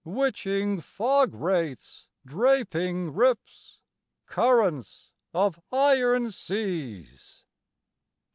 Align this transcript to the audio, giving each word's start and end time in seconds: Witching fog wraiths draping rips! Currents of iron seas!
Witching 0.03 0.79
fog 0.81 1.35
wraiths 1.35 2.07
draping 2.25 3.13
rips! 3.13 3.77
Currents 4.25 5.11
of 5.31 5.59
iron 5.71 6.31
seas! 6.31 7.45